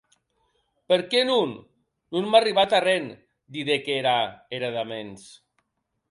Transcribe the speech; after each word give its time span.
Per 0.91 0.97
qué 1.09 1.19
non?, 1.29 1.51
non 2.15 2.29
m'a 2.31 2.39
arribat 2.39 2.73
arren, 2.77 3.05
didec 3.59 3.91
era 3.97 4.15
heredaments. 4.59 5.29